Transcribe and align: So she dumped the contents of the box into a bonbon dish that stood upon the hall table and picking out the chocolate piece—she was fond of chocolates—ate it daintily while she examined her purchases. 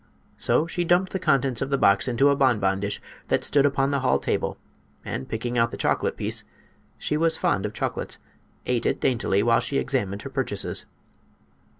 So 0.39 0.65
she 0.65 0.83
dumped 0.83 1.11
the 1.11 1.19
contents 1.19 1.61
of 1.61 1.69
the 1.69 1.77
box 1.77 2.07
into 2.07 2.29
a 2.29 2.35
bonbon 2.35 2.79
dish 2.79 2.99
that 3.27 3.43
stood 3.43 3.67
upon 3.67 3.91
the 3.91 3.99
hall 3.99 4.17
table 4.17 4.57
and 5.05 5.29
picking 5.29 5.59
out 5.59 5.69
the 5.69 5.77
chocolate 5.77 6.17
piece—she 6.17 7.17
was 7.17 7.37
fond 7.37 7.67
of 7.67 7.73
chocolates—ate 7.73 8.87
it 8.87 8.99
daintily 8.99 9.43
while 9.43 9.59
she 9.59 9.77
examined 9.77 10.23
her 10.23 10.31
purchases. 10.31 10.87